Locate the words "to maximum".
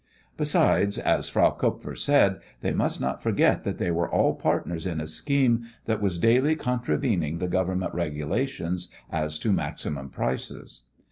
9.37-10.09